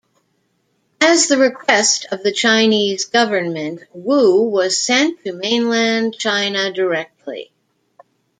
As 0.99 1.27
the 1.27 1.37
request 1.37 2.07
of 2.11 2.23
the 2.23 2.31
Chinese 2.31 3.05
Government 3.05 3.81
Wu 3.93 4.49
was 4.49 4.75
sent 4.75 5.23
to 5.25 5.31
mainland 5.31 6.15
China 6.17 6.71
directly. 6.71 7.51